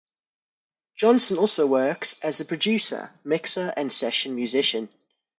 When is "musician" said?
4.33-4.89